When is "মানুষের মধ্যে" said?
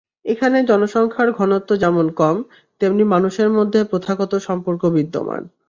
3.05-3.79